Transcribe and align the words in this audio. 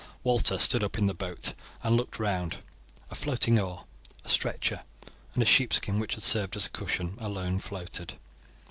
Walter 0.23 0.57
stood 0.57 0.83
up 0.83 0.97
in 0.97 1.05
the 1.05 1.13
boat 1.13 1.53
and 1.83 1.95
looked 1.95 2.17
round. 2.17 2.55
A 3.11 3.13
floating 3.13 3.59
oar, 3.59 3.85
a 4.25 4.29
stretcher, 4.29 4.81
and 5.35 5.43
a 5.43 5.45
sheepskin 5.45 5.99
which 5.99 6.15
had 6.15 6.23
served 6.23 6.55
as 6.55 6.65
a 6.65 6.69
cushion, 6.71 7.17
alone 7.19 7.59
floated. 7.59 8.15